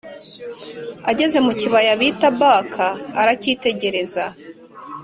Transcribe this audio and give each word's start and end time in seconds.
Ageze 1.11 1.37
mukibaya 1.45 1.91
bita 2.01 2.27
baka 2.39 2.87
arahitegereza 3.19 4.25